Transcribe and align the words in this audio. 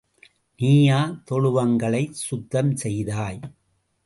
நீயா 0.59 1.21
தொழுவங்களைச் 1.31 2.17
சுத்தம் 2.21 2.73
செய்தாய்? 2.75 3.39